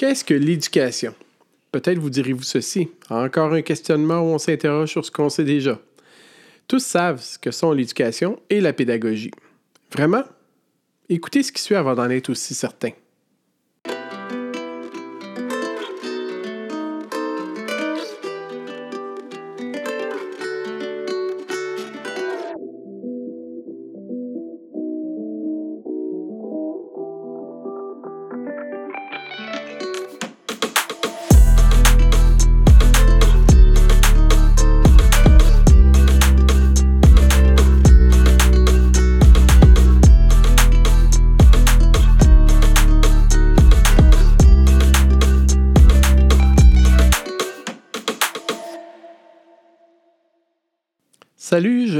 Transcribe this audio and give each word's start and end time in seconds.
Qu'est-ce 0.00 0.24
que 0.24 0.32
l'éducation? 0.32 1.14
Peut-être 1.72 1.98
vous 1.98 2.08
direz-vous 2.08 2.42
ceci. 2.42 2.88
Encore 3.10 3.52
un 3.52 3.60
questionnement 3.60 4.20
où 4.20 4.32
on 4.32 4.38
s'interroge 4.38 4.88
sur 4.88 5.04
ce 5.04 5.10
qu'on 5.10 5.28
sait 5.28 5.44
déjà. 5.44 5.78
Tous 6.66 6.82
savent 6.82 7.20
ce 7.20 7.38
que 7.38 7.50
sont 7.50 7.72
l'éducation 7.72 8.40
et 8.48 8.62
la 8.62 8.72
pédagogie. 8.72 9.30
Vraiment? 9.92 10.22
Écoutez 11.10 11.42
ce 11.42 11.52
qui 11.52 11.60
suit 11.60 11.74
avant 11.74 11.94
d'en 11.94 12.08
être 12.08 12.30
aussi 12.30 12.54
certain. 12.54 12.92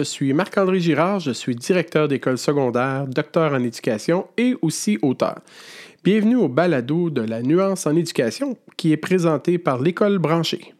Je 0.00 0.04
suis 0.04 0.32
Marc-André 0.32 0.80
Girard, 0.80 1.20
je 1.20 1.30
suis 1.30 1.54
directeur 1.54 2.08
d'école 2.08 2.38
secondaire, 2.38 3.06
docteur 3.06 3.52
en 3.52 3.62
éducation 3.62 4.28
et 4.38 4.56
aussi 4.62 4.98
auteur. 5.02 5.40
Bienvenue 6.02 6.36
au 6.36 6.48
balado 6.48 7.10
de 7.10 7.20
la 7.20 7.42
nuance 7.42 7.86
en 7.86 7.94
éducation 7.94 8.56
qui 8.78 8.92
est 8.92 8.96
présenté 8.96 9.58
par 9.58 9.78
l'école 9.78 10.18
branchée. 10.18 10.72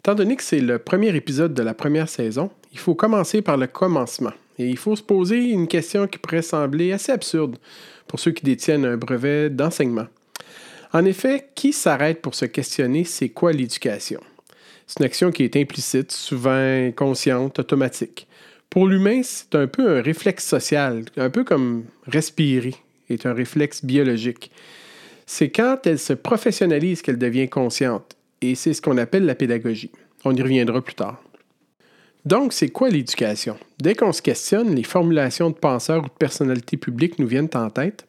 Étant 0.00 0.14
donné 0.14 0.36
que 0.36 0.42
c'est 0.42 0.60
le 0.60 0.78
premier 0.78 1.16
épisode 1.16 1.54
de 1.54 1.62
la 1.62 1.72
première 1.72 2.10
saison, 2.10 2.50
il 2.74 2.78
faut 2.78 2.94
commencer 2.94 3.40
par 3.40 3.56
le 3.56 3.68
commencement. 3.68 4.34
Et 4.58 4.68
il 4.68 4.76
faut 4.76 4.96
se 4.96 5.02
poser 5.02 5.38
une 5.38 5.66
question 5.66 6.06
qui 6.06 6.18
pourrait 6.18 6.42
sembler 6.42 6.92
assez 6.92 7.12
absurde 7.12 7.56
pour 8.06 8.20
ceux 8.20 8.32
qui 8.32 8.44
détiennent 8.44 8.84
un 8.84 8.98
brevet 8.98 9.48
d'enseignement. 9.48 10.08
En 10.92 11.06
effet, 11.06 11.48
qui 11.54 11.72
s'arrête 11.72 12.20
pour 12.20 12.34
se 12.34 12.44
questionner 12.44 13.04
c'est 13.04 13.30
quoi 13.30 13.52
l'éducation? 13.52 14.20
C'est 14.90 14.98
une 14.98 15.06
action 15.06 15.30
qui 15.30 15.44
est 15.44 15.54
implicite, 15.54 16.10
souvent 16.10 16.50
inconsciente, 16.88 17.60
automatique. 17.60 18.26
Pour 18.68 18.88
l'humain, 18.88 19.20
c'est 19.22 19.54
un 19.54 19.68
peu 19.68 19.98
un 19.98 20.02
réflexe 20.02 20.44
social, 20.44 21.04
un 21.16 21.30
peu 21.30 21.44
comme 21.44 21.84
respirer 22.08 22.74
est 23.08 23.24
un 23.24 23.32
réflexe 23.32 23.84
biologique. 23.84 24.50
C'est 25.26 25.50
quand 25.50 25.86
elle 25.86 26.00
se 26.00 26.12
professionnalise 26.12 27.02
qu'elle 27.02 27.18
devient 27.18 27.48
consciente, 27.48 28.16
et 28.42 28.56
c'est 28.56 28.74
ce 28.74 28.82
qu'on 28.82 28.98
appelle 28.98 29.26
la 29.26 29.36
pédagogie. 29.36 29.92
On 30.24 30.34
y 30.34 30.42
reviendra 30.42 30.82
plus 30.82 30.94
tard. 30.94 31.22
Donc, 32.24 32.52
c'est 32.52 32.70
quoi 32.70 32.88
l'éducation? 32.88 33.56
Dès 33.78 33.94
qu'on 33.94 34.12
se 34.12 34.22
questionne, 34.22 34.74
les 34.74 34.82
formulations 34.82 35.50
de 35.50 35.54
penseurs 35.54 36.02
ou 36.02 36.08
de 36.08 36.18
personnalités 36.18 36.76
publiques 36.76 37.20
nous 37.20 37.28
viennent 37.28 37.48
en 37.54 37.70
tête. 37.70 38.08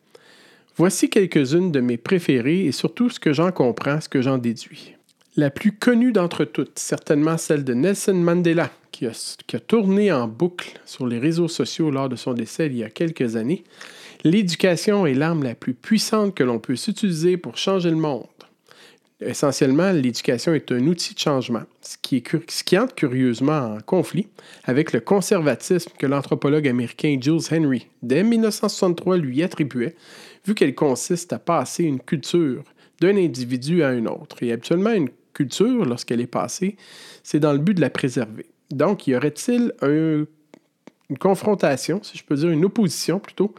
Voici 0.78 1.12
quelques-unes 1.12 1.72
de 1.72 1.80
mes 1.80 1.98
préférées 1.98 2.66
et 2.66 2.72
surtout 2.72 3.12
ce 3.12 3.20
que 3.20 3.34
j'en 3.34 3.52
comprends, 3.52 4.02
ce 4.02 4.10
que 4.10 4.23
j'en 4.23 4.40
déduis. 4.40 4.95
La 5.38 5.50
plus 5.50 5.72
connue 5.72 6.12
d'entre 6.12 6.44
toutes, 6.44 6.78
certainement 6.78 7.38
celle 7.38 7.64
de 7.64 7.74
Nelson 7.74 8.16
Mandela, 8.16 8.70
qui 8.92 9.06
a, 9.06 9.60
tourné 9.66 10.12
en 10.12 10.28
boucle 10.28 10.78
sur 10.86 11.08
les 11.08 11.20
réseaux 11.20 11.48
sociaux 11.48 11.90
lors 11.90 12.10
de 12.10 12.18
son 12.18 12.34
décès 12.34 12.66
il 12.66 12.76
y 12.76 12.84
a 12.84 12.90
quelques 12.90 13.38
années. 13.38 13.64
L'éducation 14.26 15.06
est 15.06 15.14
l'arme 15.14 15.44
la 15.44 15.56
plus 15.56 15.73
puissante 15.73 16.36
que 16.36 16.44
l'on 16.44 16.60
peut 16.60 16.73
utiliser 16.73 17.38
pour 17.38 17.56
changer 17.56 17.92
le 17.92 17.96
monde. 17.96 18.26
Essentiellement, 19.22 19.94
l'éducation 19.94 20.54
est 20.54 20.70
un 20.70 20.86
outil 20.88 21.14
de 21.14 21.20
changement, 21.20 21.64
ce 21.80 21.95
qui, 22.02 22.22
qui 22.22 22.78
entre 22.78 22.95
curieusement 22.95 23.76
en 23.76 23.78
conflit 23.80 24.28
avec 24.66 24.92
le 24.92 25.00
conservatisme 25.00 25.92
que 25.98 26.08
l'anthropologue 26.08 26.67
américain 26.67 27.17
Jules 27.22 27.39
Henry, 27.54 27.88
dès 28.02 28.23
1963, 28.23 29.16
lui 29.16 29.44
attribuait, 29.44 29.95
vu 30.45 30.55
qu'elle 30.55 30.76
consiste 30.76 31.32
à 31.32 31.39
passer 31.39 31.86
une 31.86 32.02
culture 32.02 32.66
d'un 33.00 33.16
individu 33.16 33.82
à 33.82 33.89
un 33.89 34.05
autre. 34.08 34.44
Et 34.44 34.52
habituellement, 34.52 34.92
une 34.92 35.10
culture, 35.33 35.86
lorsqu'elle 35.86 36.21
est 36.21 36.27
passée, 36.27 36.75
c'est 37.23 37.39
dans 37.39 37.53
le 37.53 37.59
but 37.59 37.73
de 37.73 37.81
la 37.81 37.89
préserver. 37.89 38.45
Donc, 38.69 39.08
y 39.08 39.15
aurait-il 39.15 39.73
une 39.81 41.17
confrontation, 41.19 42.02
si 42.03 42.17
je 42.17 42.23
peux 42.23 42.36
dire, 42.36 42.49
une 42.49 42.65
opposition 42.65 43.19
plutôt, 43.19 43.53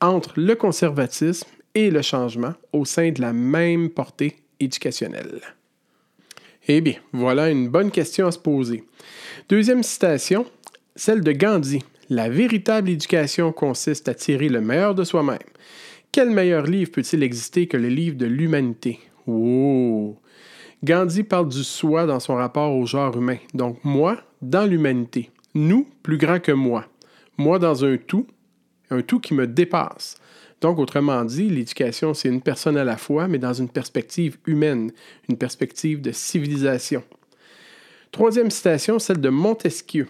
entre 0.00 0.40
le 0.40 0.54
conservatisme 0.54 1.48
et 1.74 1.90
le 1.90 2.02
changement 2.02 2.54
au 2.72 2.84
sein 2.84 3.10
de 3.10 3.20
la 3.20 3.32
même 3.32 3.90
portée 3.90 4.36
éducationnelle? 4.60 5.40
Eh 6.66 6.80
bien, 6.80 6.96
voilà 7.12 7.50
une 7.50 7.68
bonne 7.68 7.90
question 7.90 8.26
à 8.26 8.32
se 8.32 8.38
poser. 8.38 8.84
Deuxième 9.50 9.82
citation, 9.82 10.46
celle 10.96 11.20
de 11.20 11.32
Gandhi. 11.32 11.80
La 12.08 12.28
véritable 12.28 12.90
éducation 12.90 13.52
consiste 13.52 14.08
à 14.08 14.14
tirer 14.14 14.48
le 14.48 14.60
meilleur 14.60 14.94
de 14.94 15.04
soi-même. 15.04 15.38
Quel 16.12 16.30
meilleur 16.30 16.64
livre 16.64 16.92
peut-il 16.92 17.22
exister 17.22 17.66
que 17.66 17.76
le 17.76 17.88
livre 17.88 18.16
de 18.16 18.26
l'humanité? 18.26 19.00
Oh! 19.26 20.16
Gandhi 20.82 21.22
parle 21.22 21.48
du 21.48 21.64
soi 21.64 22.06
dans 22.06 22.20
son 22.20 22.34
rapport 22.34 22.74
au 22.74 22.86
genre 22.86 23.16
humain. 23.16 23.38
Donc 23.54 23.78
moi 23.84 24.18
dans 24.42 24.66
l'humanité. 24.66 25.30
Nous 25.54 25.88
plus 26.02 26.18
grand 26.18 26.40
que 26.40 26.52
moi. 26.52 26.86
Moi 27.38 27.58
dans 27.58 27.84
un 27.84 27.96
tout, 27.96 28.26
un 28.90 29.02
tout 29.02 29.20
qui 29.20 29.34
me 29.34 29.46
dépasse. 29.46 30.16
Donc 30.60 30.78
autrement 30.78 31.24
dit, 31.24 31.50
l'éducation, 31.50 32.14
c'est 32.14 32.28
une 32.28 32.40
personne 32.40 32.76
à 32.76 32.84
la 32.84 32.96
fois, 32.96 33.28
mais 33.28 33.38
dans 33.38 33.52
une 33.52 33.68
perspective 33.68 34.38
humaine, 34.46 34.92
une 35.28 35.36
perspective 35.36 36.00
de 36.00 36.10
civilisation. 36.10 37.02
Troisième 38.12 38.50
citation, 38.50 38.98
celle 38.98 39.20
de 39.20 39.28
Montesquieu. 39.28 40.08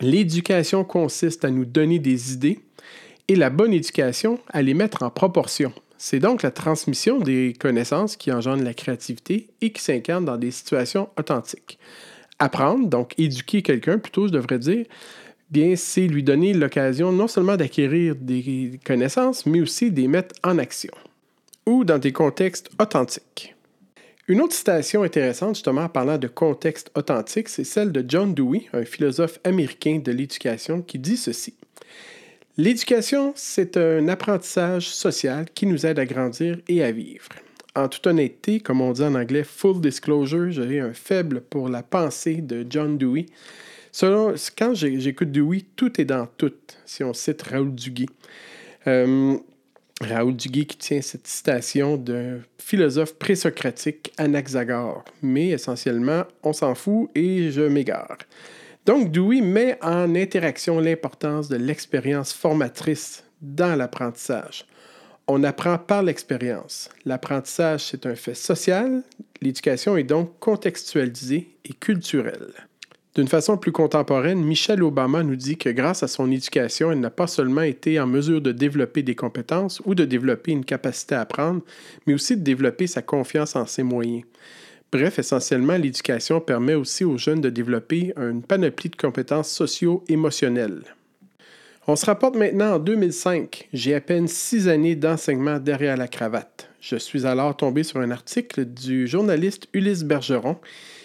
L'éducation 0.00 0.84
consiste 0.84 1.44
à 1.44 1.50
nous 1.50 1.64
donner 1.64 1.98
des 1.98 2.32
idées 2.32 2.60
et 3.28 3.36
la 3.36 3.50
bonne 3.50 3.72
éducation 3.72 4.40
à 4.48 4.62
les 4.62 4.74
mettre 4.74 5.02
en 5.02 5.10
proportion. 5.10 5.72
C'est 5.98 6.20
donc 6.20 6.42
la 6.42 6.52
transmission 6.52 7.18
des 7.18 7.54
connaissances 7.58 8.16
qui 8.16 8.30
engendre 8.30 8.62
la 8.62 8.72
créativité 8.72 9.48
et 9.60 9.72
qui 9.72 9.82
s'incarne 9.82 10.24
dans 10.24 10.36
des 10.36 10.52
situations 10.52 11.08
authentiques. 11.18 11.78
Apprendre, 12.38 12.86
donc 12.88 13.18
éduquer 13.18 13.62
quelqu'un, 13.62 13.98
plutôt 13.98 14.28
je 14.28 14.32
devrais 14.32 14.60
dire, 14.60 14.86
bien 15.50 15.74
c'est 15.74 16.06
lui 16.06 16.22
donner 16.22 16.54
l'occasion 16.54 17.10
non 17.10 17.26
seulement 17.26 17.56
d'acquérir 17.56 18.14
des 18.14 18.78
connaissances, 18.84 19.44
mais 19.44 19.60
aussi 19.60 19.90
de 19.90 20.00
les 20.00 20.06
mettre 20.06 20.36
en 20.44 20.58
action, 20.58 20.92
ou 21.66 21.84
dans 21.84 21.98
des 21.98 22.12
contextes 22.12 22.70
authentiques. 22.80 23.56
Une 24.28 24.40
autre 24.40 24.54
citation 24.54 25.02
intéressante, 25.02 25.56
justement, 25.56 25.82
en 25.82 25.88
parlant 25.88 26.18
de 26.18 26.28
contexte 26.28 26.92
authentique, 26.94 27.48
c'est 27.48 27.64
celle 27.64 27.90
de 27.90 28.04
John 28.06 28.34
Dewey, 28.34 28.66
un 28.72 28.84
philosophe 28.84 29.40
américain 29.42 30.00
de 30.04 30.12
l'éducation, 30.12 30.82
qui 30.82 30.98
dit 30.98 31.16
ceci. 31.16 31.54
L'éducation, 32.60 33.34
c'est 33.36 33.76
un 33.76 34.08
apprentissage 34.08 34.88
social 34.88 35.46
qui 35.54 35.64
nous 35.64 35.86
aide 35.86 36.00
à 36.00 36.04
grandir 36.04 36.58
et 36.66 36.82
à 36.82 36.90
vivre. 36.90 37.28
En 37.76 37.86
toute 37.86 38.04
honnêteté, 38.08 38.58
comme 38.58 38.80
on 38.80 38.90
dit 38.90 39.04
en 39.04 39.14
anglais, 39.14 39.44
full 39.44 39.80
disclosure, 39.80 40.50
j'ai 40.50 40.80
un 40.80 40.92
faible 40.92 41.40
pour 41.40 41.68
la 41.68 41.84
pensée 41.84 42.40
de 42.40 42.66
John 42.68 42.98
Dewey. 42.98 43.26
Selon, 43.92 44.34
quand 44.58 44.74
j'écoute 44.74 45.30
Dewey, 45.30 45.66
tout 45.76 46.00
est 46.00 46.04
dans 46.04 46.26
tout, 46.36 46.52
si 46.84 47.04
on 47.04 47.14
cite 47.14 47.42
Raoul 47.42 47.76
Duguay. 47.76 48.08
Euh, 48.88 49.36
Raoul 50.00 50.34
Duguay 50.34 50.64
qui 50.64 50.78
tient 50.78 51.00
cette 51.00 51.28
citation 51.28 51.96
d'un 51.96 52.40
philosophe 52.58 53.14
présocratique 53.20 54.12
Anaxagore. 54.16 55.04
Mais 55.22 55.50
essentiellement, 55.50 56.24
on 56.42 56.52
s'en 56.52 56.74
fout 56.74 57.08
et 57.14 57.52
je 57.52 57.62
m'égare. 57.62 58.18
Donc, 58.88 59.10
Dewey 59.10 59.42
met 59.42 59.76
en 59.82 60.14
interaction 60.14 60.80
l'importance 60.80 61.50
de 61.50 61.56
l'expérience 61.56 62.32
formatrice 62.32 63.22
dans 63.42 63.76
l'apprentissage. 63.76 64.64
On 65.26 65.44
apprend 65.44 65.76
par 65.76 66.02
l'expérience. 66.02 66.88
L'apprentissage, 67.04 67.84
c'est 67.84 68.06
un 68.06 68.14
fait 68.14 68.32
social. 68.32 69.02
L'éducation 69.42 69.98
est 69.98 70.04
donc 70.04 70.38
contextualisée 70.40 71.50
et 71.66 71.74
culturelle. 71.74 72.54
D'une 73.14 73.28
façon 73.28 73.58
plus 73.58 73.72
contemporaine, 73.72 74.42
Michelle 74.42 74.82
Obama 74.82 75.22
nous 75.22 75.36
dit 75.36 75.58
que 75.58 75.68
grâce 75.68 76.02
à 76.02 76.08
son 76.08 76.30
éducation, 76.30 76.90
elle 76.90 77.00
n'a 77.00 77.10
pas 77.10 77.26
seulement 77.26 77.60
été 77.60 78.00
en 78.00 78.06
mesure 78.06 78.40
de 78.40 78.52
développer 78.52 79.02
des 79.02 79.14
compétences 79.14 79.82
ou 79.84 79.94
de 79.94 80.06
développer 80.06 80.52
une 80.52 80.64
capacité 80.64 81.14
à 81.14 81.20
apprendre, 81.20 81.60
mais 82.06 82.14
aussi 82.14 82.38
de 82.38 82.42
développer 82.42 82.86
sa 82.86 83.02
confiance 83.02 83.54
en 83.54 83.66
ses 83.66 83.82
moyens. 83.82 84.24
Bref, 84.90 85.18
essentiellement, 85.18 85.76
l'éducation 85.76 86.40
permet 86.40 86.74
aussi 86.74 87.04
aux 87.04 87.18
jeunes 87.18 87.42
de 87.42 87.50
développer 87.50 88.14
une 88.16 88.42
panoplie 88.42 88.88
de 88.88 88.96
compétences 88.96 89.50
socio-émotionnelles. 89.50 90.82
On 91.86 91.96
se 91.96 92.06
rapporte 92.06 92.36
maintenant 92.36 92.74
en 92.74 92.78
2005. 92.78 93.68
J'ai 93.74 93.94
à 93.94 94.00
peine 94.00 94.28
six 94.28 94.66
années 94.66 94.96
d'enseignement 94.96 95.58
derrière 95.58 95.98
la 95.98 96.08
cravate. 96.08 96.70
Je 96.80 96.96
suis 96.96 97.26
alors 97.26 97.56
tombé 97.56 97.82
sur 97.82 98.00
un 98.00 98.10
article 98.10 98.64
du 98.64 99.06
journaliste 99.06 99.68
Ulysse 99.74 100.04
Bergeron 100.04 100.56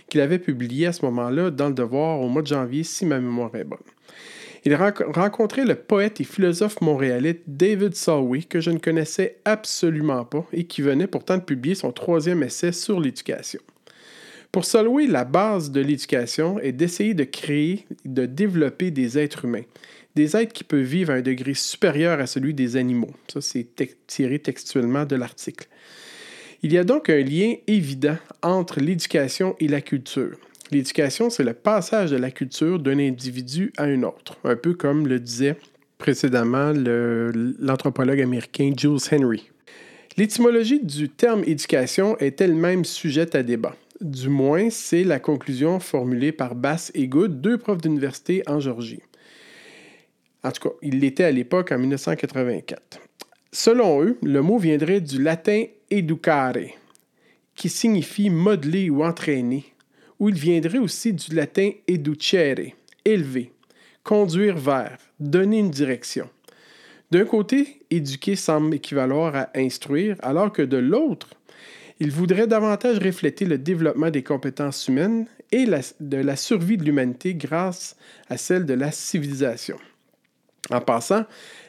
qu'il 0.10 0.22
avait 0.22 0.40
publié 0.40 0.88
à 0.88 0.94
ce 0.94 1.04
moment-là 1.06 1.52
dans 1.52 1.68
Le 1.68 1.74
Devoir 1.74 2.22
au 2.22 2.30
mois 2.30 2.42
de 2.42 2.48
janvier, 2.48 2.84
si 2.84 3.06
ma 3.06 3.20
mémoire 3.20 3.54
est 3.56 3.64
bonne. 3.66 3.80
Il 4.66 4.76
rencontrait 4.76 5.66
le 5.66 5.76
poète 5.76 6.22
et 6.22 6.24
philosophe 6.24 6.80
montréalais 6.80 7.42
David 7.48 7.96
Salway, 7.96 8.44
que 8.44 8.62
je 8.62 8.72
ne 8.72 8.78
connaissais 8.78 9.40
absolument 9.44 10.24
pas 10.24 10.46
et 10.54 10.64
qui 10.64 10.82
venait 10.82 11.08
pourtant 11.08 11.38
de 11.38 11.44
publier 11.44 11.76
son 11.76 11.92
troisième 11.92 12.44
essai 12.44 12.72
sur 12.72 13.00
l'éducation. 13.02 13.60
Pour 14.54 14.66
Solway, 14.66 15.08
la 15.08 15.26
base 15.26 15.72
de 15.72 15.82
l'éducation 15.82 16.60
est 16.60 16.74
d'essayer 16.74 17.16
de 17.16 17.24
créer, 17.24 17.88
de 18.06 18.28
développer 18.28 18.92
des 18.92 19.18
êtres 19.18 19.46
humains, 19.46 19.64
des 20.14 20.38
êtres 20.38 20.54
qui 20.54 20.64
peuvent 20.64 20.82
vivre 20.82 21.12
à 21.12 21.16
un 21.16 21.22
degré 21.22 21.56
supérieur 21.56 22.20
à 22.20 22.28
celui 22.28 22.54
des 22.54 22.78
animaux. 22.78 23.10
Ça, 23.28 23.42
c'est 23.42 23.66
tiré 24.06 24.38
textuellement 24.38 25.06
de 25.06 25.16
l'article. 25.16 25.68
Il 26.62 26.72
y 26.72 26.78
a 26.78 26.84
donc 26.84 27.10
un 27.10 27.24
lien 27.24 27.56
évident 27.66 28.16
entre 28.44 28.80
l'éducation 28.80 29.56
et 29.60 29.68
la 29.68 29.82
culture. 29.82 30.38
L'éducation, 30.70 31.32
c'est 31.32 31.44
le 31.44 31.54
passage 31.54 32.12
de 32.12 32.18
la 32.18 32.30
culture 32.30 32.78
d'un 32.78 33.00
individu 33.00 33.74
à 33.78 33.86
un 33.86 34.04
autre, 34.04 34.38
un 34.44 34.56
peu 34.56 34.76
comme 34.76 35.08
le 35.08 35.20
disait 35.20 35.56
précédemment 35.98 36.74
l'anthropologue 37.60 38.22
américain 38.22 38.72
Jules 38.78 39.00
Henry. 39.12 39.50
L'étymologie 40.16 40.80
du 40.80 41.10
terme 41.10 41.42
éducation 41.44 42.16
est 42.20 42.40
elle-même 42.40 42.86
sujette 42.86 43.34
à 43.34 43.42
débat. 43.42 43.76
Du 44.04 44.28
moins, 44.28 44.70
c'est 44.70 45.06
la 45.06 45.18
conclusion 45.18 45.80
formulée 45.80 46.34
par 46.34 46.56
Bass 46.56 46.92
et 46.94 47.08
Good, 47.08 47.40
deux 47.40 47.58
profs 47.58 47.82
d'université 47.82 48.44
en 48.48 48.60
Georgie. 48.60 49.02
En 50.44 50.52
tout 50.52 50.68
cas, 50.68 50.76
il 50.82 51.00
l'était 51.00 51.24
à 51.24 51.32
l'époque 51.32 51.72
en 51.72 51.80
1984. 51.80 53.00
Selon 53.54 54.04
eux, 54.04 54.18
le 54.22 54.42
mot 54.42 54.58
viendrait 54.58 55.00
du 55.00 55.24
latin 55.24 55.64
educare, 55.90 56.58
qui 57.56 57.70
signifie 57.70 58.30
modeler 58.30 58.90
ou 58.90 59.06
entraîner, 59.06 59.64
ou 60.20 60.28
il 60.28 60.36
viendrait 60.36 60.80
aussi 60.80 61.14
du 61.14 61.34
latin 61.34 61.72
educere, 61.88 62.74
élever, 63.06 63.54
conduire 64.04 64.58
vers, 64.58 64.98
donner 65.18 65.60
une 65.60 65.72
direction. 65.72 66.30
D'un 67.10 67.24
côté, 67.24 67.80
éduquer 67.90 68.36
semble 68.36 68.76
équivaloir 68.76 69.34
à 69.34 69.50
instruire, 69.56 70.18
alors 70.22 70.52
que 70.52 70.62
de 70.62 70.78
l'autre, 70.78 71.30
il 72.00 72.12
voudrait 72.12 72.48
davantage 72.48 73.00
refléter 73.00 73.46
le 73.46 73.58
développement 73.58 74.10
des 74.10 74.24
compétences 74.24 74.88
humaines 74.88 75.28
et 75.52 75.66
de 76.00 76.18
la 76.18 76.36
survie 76.36 76.78
de 76.78 76.84
l'humanité 76.84 77.36
grâce 77.36 77.96
à 78.30 78.38
celle 78.38 78.66
de 78.66 78.74
la 78.74 78.92
civilisation. 78.92 79.78
En 80.70 80.80
passant, 80.80 81.26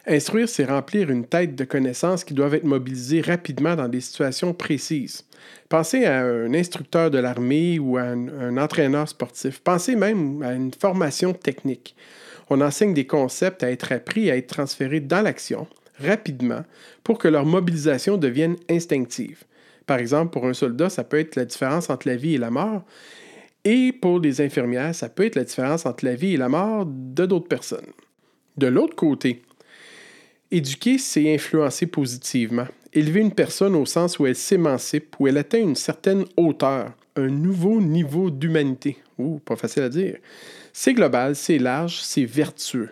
instruire, 0.07 0.49
c'est 0.49 0.65
remplir 0.65 1.11
une 1.11 1.27
tête 1.27 1.57
de 1.57 1.65
connaissances 1.65 2.23
qui 2.23 2.33
doivent 2.33 2.55
être 2.55 2.65
mobilisées 2.65 3.23
rapidement 3.23 3.75
dans 3.75 3.89
des 3.89 4.01
situations 4.01 4.55
précises. 4.55 5.25
Pensez 5.69 6.05
à 6.05 6.21
un 6.23 6.55
instructeur 6.55 7.11
de 7.11 7.19
l'armée 7.19 7.81
ou 7.81 7.97
à 7.97 8.03
un, 8.03 8.57
entraîneur 8.57 9.09
sportif. 9.09 9.61
Pensez 9.61 9.97
même 9.97 10.43
à 10.43 10.53
une 10.53 10.73
formation 10.73 11.33
technique. 11.33 11.97
On 12.51 12.61
enseigne 12.61 12.95
des 12.95 13.07
concepts 13.07 13.65
à 13.65 13.71
être 13.71 13.91
appris, 13.91 14.31
à 14.31 14.37
être 14.37 14.47
transférés 14.47 15.01
dans 15.01 15.23
l'action, 15.23 15.67
rapidement, 15.99 16.63
pour 17.03 17.19
que 17.19 17.29
leur 17.29 17.47
mobilisation 17.47 18.17
devienne 18.17 18.57
instinctive. 18.71 19.43
Par 19.87 19.99
exemple, 19.99 20.33
pour 20.33 20.47
un 20.47 20.55
soldat, 20.55 20.89
ça 20.89 21.05
peut 21.05 21.19
être 21.19 21.37
la 21.37 21.45
différence 21.45 21.91
entre 21.91 22.09
la 22.09 22.17
vie 22.17 22.35
et 22.35 22.39
la 22.39 22.51
mort. 22.51 22.85
Et 23.65 23.93
pour 23.93 24.21
les 24.21 24.41
infirmières, 24.41 24.95
ça 24.95 25.09
peut 25.09 25.25
être 25.25 25.37
la 25.37 25.45
différence 25.45 25.87
entre 25.87 26.05
la 26.05 26.15
vie 26.15 26.35
et 26.35 26.37
la 26.37 26.49
mort 26.49 26.87
de 26.87 27.27
d'autres 27.27 27.49
personnes. 27.49 27.93
De 28.57 28.67
l'autre 28.67 28.95
côté, 28.95 29.43
éduquer, 30.51 30.99
c'est 30.99 31.35
influencer 31.35 31.87
positivement. 31.87 32.67
Élever 32.93 33.21
une 33.21 33.33
personne 33.33 33.75
au 33.75 33.87
sens 33.87 34.19
où 34.19 34.27
elle 34.27 34.37
s'émancipe, 34.37 35.17
où 35.19 35.27
elle 35.27 35.39
atteint 35.39 35.61
une 35.61 35.75
certaine 35.75 36.25
hauteur, 36.37 36.93
un 37.17 37.29
nouveau 37.29 37.81
niveau 37.81 38.31
d'humanité. 38.31 38.99
Ouh, 39.19 39.39
pas 39.39 39.57
facile 39.57 39.83
à 39.83 39.89
dire. 39.89 40.19
C'est 40.73 40.95
global, 40.95 41.35
c'est 41.35 41.59
large, 41.59 42.01
c'est 42.03 42.25
vertueux. 42.25 42.91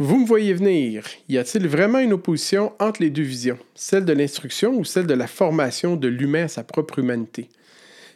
Vous 0.00 0.18
me 0.18 0.26
voyez 0.26 0.54
venir. 0.54 1.04
Y 1.28 1.38
a-t-il 1.38 1.68
vraiment 1.68 2.00
une 2.00 2.14
opposition 2.14 2.72
entre 2.80 3.00
les 3.00 3.10
deux 3.10 3.22
visions, 3.22 3.58
celle 3.76 4.04
de 4.04 4.12
l'instruction 4.12 4.74
ou 4.74 4.84
celle 4.84 5.06
de 5.06 5.14
la 5.14 5.28
formation 5.28 5.94
de 5.94 6.08
l'humain 6.08 6.44
à 6.44 6.48
sa 6.48 6.64
propre 6.64 6.98
humanité? 6.98 7.48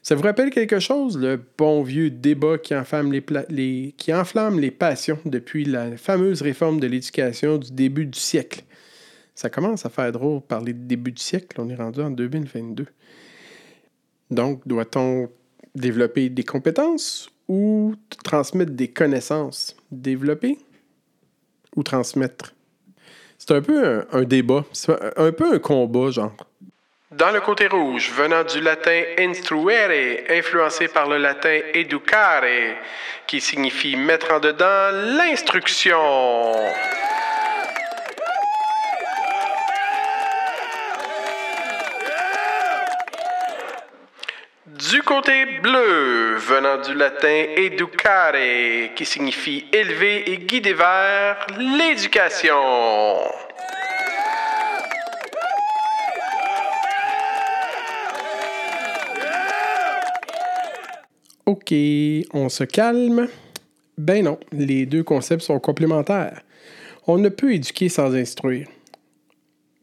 Ça 0.03 0.17
vous 0.17 0.23
rappelle 0.23 0.51
quelque 0.51 0.81
chose, 0.81 1.17
le 1.17 1.41
bon 1.57 1.85
vieux 1.85 2.11
débat 2.11 2.59
qui 2.59 2.75
enflamme 2.75 3.13
les, 3.13 4.71
passions 4.73 5.19
depuis 5.25 5.65
la 5.65 5.97
fameuse 5.97 6.43
réforme 6.43 6.81
de 6.81 6.89
l'éducation 6.89 7.59
du 7.59 7.71
début 7.71 8.07
du 8.07 8.19
siècle? 8.19 8.65
Ça 9.37 9.49
commence 9.49 9.87
à 9.87 9.89
faire 9.89 10.11
drôle 10.11 10.41
parler 10.41 10.73
de 10.73 10.83
début 10.83 11.13
du 11.13 11.23
siècle, 11.23 11.61
on 11.61 11.69
est 11.69 11.77
rendu 11.77 12.01
en 12.01 12.11
2022. 12.11 12.87
Donc, 14.33 14.67
doit-on 14.67 15.29
développer 15.77 16.29
des 16.29 16.43
compétences 16.43 17.31
ou 17.47 17.95
transmettre 18.25 18.73
des 18.73 18.89
connaissances? 18.89 19.77
Développer 19.93 20.59
ou 21.79 21.83
transmettre? 21.85 22.53
C'est 23.39 23.53
un 23.53 23.63
peu 23.63 24.05
un, 24.13 24.23
débat, 24.25 24.65
un 25.17 25.33
peu 25.33 25.55
un 25.55 25.59
combat, 25.61 26.11
genre. 26.11 26.33
Dans 27.13 27.31
le 27.31 27.41
côté 27.41 27.69
rouge, 27.69 28.11
venant 28.15 28.45
du 28.45 28.61
latin 28.61 29.01
instruere, 29.19 30.25
influencé 30.29 30.89
par 30.89 31.09
le 31.09 31.19
latin 31.19 31.61
educare, 31.73 32.43
qui 33.27 33.41
signifie 33.41 33.97
mettre 33.97 34.33
en 34.35 34.41
dedans 34.41 34.91
l'instruction. 35.17 35.97
Du 44.91 45.03
côté 45.03 45.45
bleu, 45.61 46.37
venant 46.37 46.81
du 46.81 46.95
latin 46.95 47.45
educare, 47.57 48.33
qui 48.95 49.05
signifie 49.05 49.67
élever 49.73 50.31
et 50.31 50.39
guider 50.39 50.73
vers 50.73 51.47
l'éducation. 51.59 52.55
OK, 61.45 61.75
on 62.33 62.49
se 62.49 62.65
calme? 62.65 63.29
Ben 63.99 64.25
non, 64.25 64.39
les 64.53 64.87
deux 64.87 65.03
concepts 65.03 65.43
sont 65.43 65.59
complémentaires. 65.59 66.41
On 67.07 67.19
ne 67.19 67.29
peut 67.29 67.53
éduquer 67.53 67.89
sans 67.89 68.15
instruire. 68.15 68.69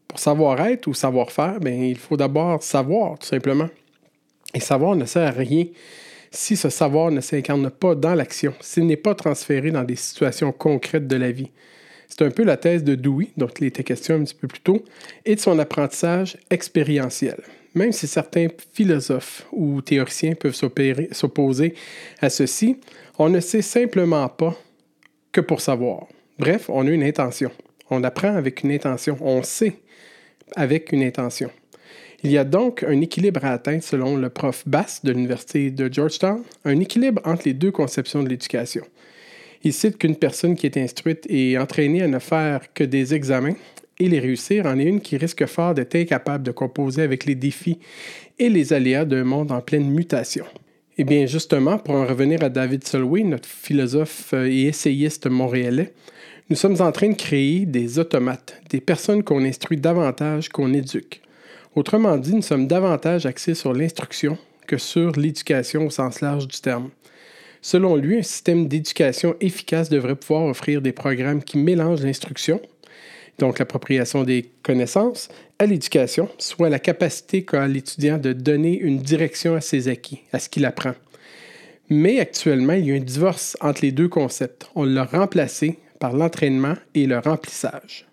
Pour 0.08 0.18
savoir 0.18 0.60
être 0.66 0.86
ou 0.88 0.94
savoir 0.94 1.30
faire, 1.30 1.60
ben, 1.60 1.80
il 1.80 1.98
faut 1.98 2.16
d'abord 2.16 2.62
savoir, 2.62 3.18
tout 3.18 3.26
simplement. 3.26 3.68
Et 4.56 4.60
savoir 4.60 4.96
ne 4.96 5.04
sert 5.04 5.28
à 5.28 5.30
rien 5.32 5.66
si 6.30 6.56
ce 6.56 6.70
savoir 6.70 7.10
ne 7.10 7.20
s'incarne 7.20 7.68
pas 7.68 7.94
dans 7.94 8.14
l'action, 8.14 8.54
s'il 8.60 8.86
n'est 8.86 8.96
pas 8.96 9.14
transféré 9.14 9.70
dans 9.70 9.84
des 9.84 9.96
situations 9.96 10.50
concrètes 10.50 11.06
de 11.06 11.16
la 11.16 11.30
vie. 11.30 11.50
C'est 12.08 12.22
un 12.22 12.30
peu 12.30 12.42
la 12.42 12.56
thèse 12.56 12.82
de 12.82 12.94
Dewey, 12.94 13.28
dont 13.36 13.50
il 13.60 13.66
était 13.66 13.84
question 13.84 14.14
un 14.14 14.24
petit 14.24 14.34
peu 14.34 14.48
plus 14.48 14.60
tôt, 14.60 14.82
et 15.26 15.34
de 15.34 15.40
son 15.40 15.58
apprentissage 15.58 16.38
expérientiel. 16.48 17.36
Même 17.74 17.92
si 17.92 18.06
certains 18.06 18.48
philosophes 18.72 19.46
ou 19.52 19.82
théoriciens 19.82 20.34
peuvent 20.34 20.54
s'opposer 20.54 21.74
à 22.22 22.30
ceci, 22.30 22.78
on 23.18 23.28
ne 23.28 23.40
sait 23.40 23.60
simplement 23.60 24.26
pas 24.30 24.56
que 25.32 25.42
pour 25.42 25.60
savoir. 25.60 26.06
Bref, 26.38 26.70
on 26.70 26.86
a 26.86 26.90
une 26.90 27.02
intention. 27.02 27.50
On 27.90 28.02
apprend 28.04 28.34
avec 28.34 28.62
une 28.62 28.72
intention. 28.72 29.18
On 29.20 29.42
sait 29.42 29.74
avec 30.54 30.92
une 30.92 31.02
intention. 31.02 31.50
Il 32.26 32.32
y 32.32 32.38
a 32.38 32.44
donc 32.44 32.82
un 32.82 33.00
équilibre 33.02 33.44
à 33.44 33.52
atteindre 33.52 33.84
selon 33.84 34.16
le 34.16 34.28
prof 34.30 34.64
Bass 34.66 35.00
de 35.04 35.12
l'Université 35.12 35.70
de 35.70 35.88
Georgetown, 35.88 36.42
un 36.64 36.80
équilibre 36.80 37.22
entre 37.24 37.42
les 37.44 37.54
deux 37.54 37.70
conceptions 37.70 38.20
de 38.24 38.28
l'éducation. 38.28 38.82
Il 39.62 39.72
cite 39.72 39.96
qu'une 39.96 40.16
personne 40.16 40.56
qui 40.56 40.66
est 40.66 40.76
instruite 40.76 41.24
et 41.30 41.56
entraînée 41.56 42.02
à 42.02 42.08
ne 42.08 42.18
faire 42.18 42.62
que 42.74 42.82
des 42.82 43.14
examens 43.14 43.54
et 44.00 44.08
les 44.08 44.18
réussir 44.18 44.66
en 44.66 44.76
est 44.80 44.86
une 44.86 45.00
qui 45.00 45.16
risque 45.16 45.46
fort 45.46 45.72
d'être 45.74 45.94
incapable 45.94 46.42
de 46.42 46.50
composer 46.50 47.02
avec 47.02 47.26
les 47.26 47.36
défis 47.36 47.78
et 48.40 48.48
les 48.48 48.72
aléas 48.72 49.04
d'un 49.04 49.22
monde 49.22 49.52
en 49.52 49.60
pleine 49.60 49.88
mutation. 49.88 50.46
Eh 50.98 51.04
bien, 51.04 51.26
justement, 51.26 51.78
pour 51.78 51.94
en 51.94 52.06
revenir 52.06 52.42
à 52.42 52.48
David 52.48 52.84
Solway, 52.84 53.22
notre 53.22 53.48
philosophe 53.48 54.34
et 54.34 54.64
essayiste 54.64 55.28
montréalais, 55.28 55.92
nous 56.50 56.56
sommes 56.56 56.80
en 56.80 56.90
train 56.90 57.10
de 57.10 57.14
créer 57.14 57.66
des 57.66 58.00
automates, 58.00 58.60
des 58.68 58.80
personnes 58.80 59.22
qu'on 59.22 59.44
instruit 59.44 59.76
davantage 59.76 60.48
qu'on 60.48 60.74
éduque. 60.74 61.20
Autrement 61.76 62.16
dit, 62.16 62.34
nous 62.34 62.40
sommes 62.40 62.66
davantage 62.66 63.26
axés 63.26 63.52
sur 63.52 63.74
l'instruction 63.74 64.38
que 64.66 64.78
sur 64.78 65.12
l'éducation 65.12 65.84
au 65.84 65.90
sens 65.90 66.22
large 66.22 66.48
du 66.48 66.58
terme. 66.58 66.88
Selon 67.60 67.96
lui, 67.96 68.20
un 68.20 68.22
système 68.22 68.66
d'éducation 68.66 69.36
efficace 69.42 69.90
devrait 69.90 70.16
pouvoir 70.16 70.44
offrir 70.44 70.80
des 70.80 70.92
programmes 70.92 71.44
qui 71.44 71.58
mélangent 71.58 72.02
l'instruction, 72.02 72.62
donc 73.38 73.58
l'appropriation 73.58 74.24
des 74.24 74.50
connaissances, 74.62 75.28
à 75.58 75.66
l'éducation, 75.66 76.30
soit 76.38 76.70
la 76.70 76.78
capacité 76.78 77.44
qu'a 77.44 77.68
l'étudiant 77.68 78.16
de 78.16 78.32
donner 78.32 78.78
une 78.78 78.98
direction 78.98 79.54
à 79.54 79.60
ses 79.60 79.88
acquis, 79.88 80.22
à 80.32 80.38
ce 80.38 80.48
qu'il 80.48 80.64
apprend. 80.64 80.94
Mais 81.90 82.20
actuellement, 82.20 82.72
il 82.72 82.86
y 82.86 82.92
a 82.92 82.94
un 82.94 83.00
divorce 83.00 83.54
entre 83.60 83.82
les 83.82 83.92
deux 83.92 84.08
concepts. 84.08 84.66
On 84.76 84.84
l'a 84.84 85.04
remplacé 85.04 85.78
par 86.00 86.14
l'entraînement 86.14 86.76
et 86.94 87.06
le 87.06 87.18
remplissage. 87.18 88.06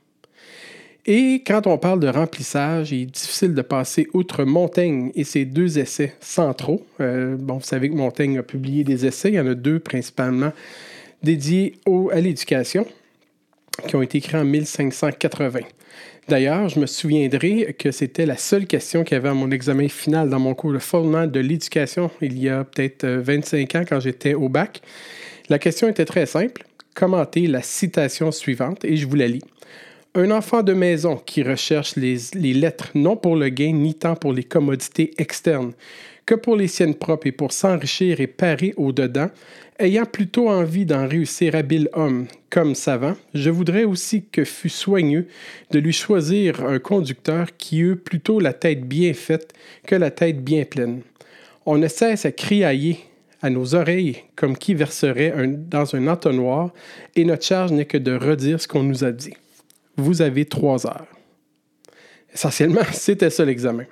Et 1.06 1.44
quand 1.46 1.68
on 1.68 1.78
parle 1.78 2.00
de 2.00 2.08
remplissage, 2.08 2.94
il 2.94 3.02
est 3.02 3.06
difficile 3.06 3.54
de 3.54 3.62
passer 3.62 4.08
outre 4.14 4.46
Montaigne 4.46 5.12
et 5.16 5.26
ses 5.26 5.44
deux 5.44 5.78
essais 5.78 6.16
centraux. 6.22 6.86
Euh, 7.02 7.36
bon, 7.38 7.56
vous 7.56 7.66
savez 7.66 7.90
que 7.90 7.96
Montaigne 7.96 8.38
a 8.38 8.44
publié 8.44 8.86
des 8.86 9.06
essais, 9.06 9.30
il 9.30 9.36
y 9.36 9.40
en 9.40 9.48
a 9.48 9.54
deux 9.54 9.80
principalement 9.80 10.54
dédiés 11.22 11.76
à 12.12 12.20
l'éducation. 12.20 12.86
qui 13.88 13.96
ont 13.96 14.04
été 14.04 14.20
écrits 14.20 14.38
en 14.38 14.46
1580. 14.46 15.62
D'ailleurs, 16.30 16.70
je 16.70 16.80
me 16.80 16.86
souviendrai 16.86 17.76
que 17.78 17.92
c'était 17.92 18.26
la 18.26 18.38
seule 18.38 18.68
question 18.68 19.04
qu'il 19.04 19.16
y 19.16 19.18
avait 19.18 19.30
à 19.30 19.34
mon 19.34 19.50
examen 19.50 19.90
final 19.90 20.30
dans 20.30 20.40
mon 20.40 20.54
cours 20.54 20.72
de 20.72 20.80
fondement 20.80 21.26
de 21.26 21.40
l'éducation 21.40 22.12
il 22.22 22.38
y 22.40 22.50
a 22.50 22.64
peut-être 22.64 23.06
25 23.06 23.76
ans 23.76 23.84
quand 23.88 24.00
j'étais 24.00 24.36
au 24.36 24.48
bac. 24.48 24.82
La 25.50 25.60
question 25.60 25.90
était 25.90 26.06
très 26.06 26.28
simple. 26.28 26.66
Commentez 26.96 27.48
la 27.48 27.62
citation 27.62 28.32
suivante 28.32 28.86
et 28.86 28.96
je 28.96 29.08
vous 29.08 29.16
la 29.16 29.28
lis. 29.28 29.44
Un 30.16 30.30
enfant 30.30 30.62
de 30.62 30.74
maison 30.74 31.18
qui 31.18 31.42
recherche 31.42 31.96
les, 31.96 32.54
lettres 32.54 32.92
non 32.94 33.18
pour 33.18 33.36
le 33.36 33.50
gain 33.50 33.74
ni 33.74 33.96
tant 33.96 34.16
pour 34.16 34.32
les 34.32 34.44
commodités 34.44 35.10
externes 35.18 35.74
que 36.28 36.36
pour 36.36 36.56
les 36.56 36.68
siennes 36.68 36.94
propres 36.94 37.26
et 37.26 37.32
pour 37.32 37.52
s'enrichir 37.52 38.22
et 38.22 38.28
parer 38.28 38.76
au-dedans, 38.78 39.32
ayant 39.80 40.06
plutôt 40.06 40.50
envie 40.50 40.86
d'en 40.86 41.08
réussir 41.08 41.56
habile 41.56 41.90
homme 41.94 42.28
comme 42.52 42.76
savant, 42.76 43.16
je 43.34 43.50
voudrais 43.50 43.86
aussi 43.86 44.24
que 44.32 44.46
fût 44.46 44.70
soigneux 44.70 45.26
de 45.72 45.80
lui 45.80 45.94
choisir 45.94 46.64
un 46.64 46.78
conducteur 46.78 47.48
qui 47.58 47.80
eût 47.80 47.96
plutôt 47.96 48.40
la 48.40 48.54
tête 48.54 48.88
bien 48.88 49.16
faite 49.16 49.54
que 49.88 49.96
la 49.96 50.12
tête 50.12 50.44
bien 50.44 50.64
pleine. 50.64 51.02
On 51.66 51.80
ne 51.80 51.88
cesse 51.88 52.28
à 52.28 52.32
criailler 52.32 53.00
à 53.42 53.50
nos 53.50 53.74
oreilles 53.74 54.18
comme 54.36 54.56
qui 54.56 54.76
verserait 54.76 55.34
dans 55.48 55.96
un 55.96 56.08
entonnoir, 56.08 56.72
et 57.16 57.26
notre 57.26 57.46
charge 57.46 57.72
n'est 57.72 57.86
que 57.86 57.98
de 57.98 58.16
redire 58.16 58.62
ce 58.62 58.68
qu'on 58.68 58.84
nous 58.84 59.04
a 59.04 59.12
dit 59.12 59.34
vous 59.98 60.22
avez 60.22 60.46
trois 60.46 60.86
heures. 60.86 61.08
Essentiellement, 62.34 62.82
c'était 62.92 63.30
ça 63.30 63.46
l'examen. 63.46 63.86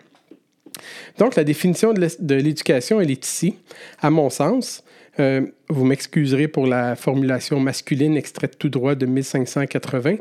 Donc, 1.18 1.36
la 1.36 1.44
définition 1.44 1.94
de 1.94 2.36
l'éducation, 2.36 3.02
elle 3.02 3.12
est 3.12 3.26
ici. 3.26 3.56
À 4.00 4.10
mon 4.10 4.30
sens, 4.30 4.84
euh, 5.20 5.42
vous 5.70 5.86
m'excuserez 5.86 6.48
pour 6.48 6.66
la 6.66 6.96
formulation 6.96 7.60
masculine 7.60 8.18
extraite 8.18 8.58
tout 8.58 8.70
droit 8.70 8.96
de 8.96 9.06
1580. 9.06 10.16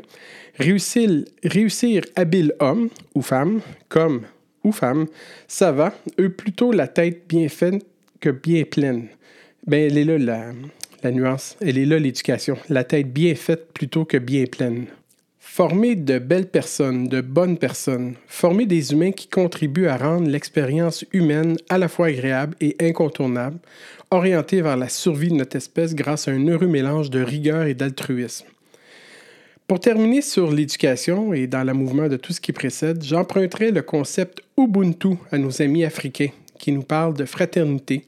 Réussir, 0.59 1.23
réussir 1.43 2.03
habile 2.15 2.53
homme 2.59 2.89
ou 3.15 3.21
femme, 3.21 3.61
comme 3.87 4.23
ou 4.63 4.71
femme, 4.71 5.07
ça 5.47 5.71
va, 5.71 5.93
eux 6.19 6.29
plutôt 6.29 6.71
la 6.71 6.87
tête 6.87 7.23
bien 7.27 7.47
faite 7.49 7.83
que 8.19 8.29
bien 8.29 8.63
pleine. 8.63 9.07
Bien, 9.65 9.79
elle 9.79 9.97
est 9.97 10.03
là 10.03 10.17
la, 10.17 10.51
la 11.03 11.11
nuance, 11.11 11.55
elle 11.61 11.77
est 11.77 11.85
là 11.85 11.97
l'éducation, 11.97 12.57
la 12.69 12.83
tête 12.83 13.11
bien 13.11 13.33
faite 13.33 13.71
plutôt 13.73 14.05
que 14.05 14.17
bien 14.17 14.45
pleine. 14.45 14.85
Former 15.53 15.95
de 15.97 16.17
belles 16.17 16.47
personnes, 16.47 17.09
de 17.09 17.19
bonnes 17.19 17.57
personnes, 17.57 18.15
former 18.25 18.65
des 18.65 18.93
humains 18.93 19.11
qui 19.11 19.27
contribuent 19.27 19.87
à 19.87 19.97
rendre 19.97 20.29
l'expérience 20.29 21.03
humaine 21.11 21.57
à 21.67 21.77
la 21.77 21.89
fois 21.89 22.07
agréable 22.07 22.55
et 22.61 22.77
incontournable, 22.79 23.59
orientée 24.11 24.61
vers 24.61 24.77
la 24.77 24.87
survie 24.87 25.27
de 25.27 25.33
notre 25.33 25.57
espèce 25.57 25.93
grâce 25.93 26.29
à 26.29 26.31
un 26.31 26.47
heureux 26.47 26.67
mélange 26.67 27.09
de 27.09 27.21
rigueur 27.21 27.63
et 27.63 27.73
d'altruisme. 27.73 28.45
Pour 29.67 29.81
terminer 29.81 30.21
sur 30.21 30.49
l'éducation 30.49 31.33
et 31.33 31.47
dans 31.47 31.65
le 31.65 31.73
mouvement 31.73 32.07
de 32.07 32.15
tout 32.15 32.31
ce 32.31 32.39
qui 32.39 32.53
précède, 32.53 33.03
j'emprunterai 33.03 33.71
le 33.71 33.81
concept 33.81 34.41
Ubuntu 34.57 35.17
à 35.33 35.37
nos 35.37 35.61
amis 35.61 35.83
africains 35.83 36.31
qui 36.59 36.71
nous 36.71 36.83
parlent 36.83 37.13
de 37.13 37.25
fraternité, 37.25 38.05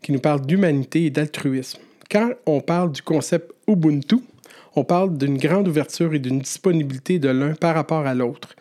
qui 0.00 0.12
nous 0.12 0.20
parlent 0.20 0.46
d'humanité 0.46 1.04
et 1.04 1.10
d'altruisme. 1.10 1.80
Quand 2.10 2.30
on 2.46 2.62
parle 2.62 2.90
du 2.90 3.02
concept 3.02 3.52
Ubuntu, 3.68 4.16
on 4.76 4.84
parle 4.84 5.16
d'une 5.16 5.38
grande 5.38 5.68
ouverture 5.68 6.14
et 6.14 6.18
d'une 6.18 6.40
disponibilité 6.40 7.18
de 7.18 7.28
l'un 7.28 7.54
par 7.54 7.74
rapport 7.74 8.06
à 8.06 8.14
l'autre, 8.14 8.54